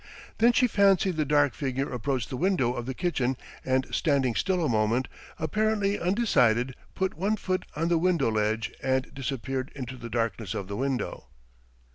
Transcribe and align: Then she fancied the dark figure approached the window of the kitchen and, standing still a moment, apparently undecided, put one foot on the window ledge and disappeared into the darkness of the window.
Then 0.39 0.51
she 0.51 0.65
fancied 0.65 1.15
the 1.15 1.25
dark 1.25 1.53
figure 1.53 1.87
approached 1.93 2.31
the 2.31 2.35
window 2.35 2.73
of 2.73 2.87
the 2.87 2.95
kitchen 2.95 3.37
and, 3.63 3.85
standing 3.93 4.33
still 4.33 4.65
a 4.65 4.67
moment, 4.67 5.07
apparently 5.37 5.99
undecided, 5.99 6.75
put 6.95 7.13
one 7.19 7.35
foot 7.35 7.65
on 7.75 7.89
the 7.89 7.99
window 7.99 8.31
ledge 8.31 8.73
and 8.81 9.13
disappeared 9.13 9.71
into 9.75 9.97
the 9.97 10.09
darkness 10.09 10.55
of 10.55 10.67
the 10.67 10.75
window. 10.75 11.27